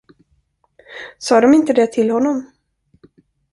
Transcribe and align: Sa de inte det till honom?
Sa 1.25 1.41
de 1.41 1.53
inte 1.55 1.73
det 1.73 1.91
till 1.93 2.11
honom? 2.11 2.51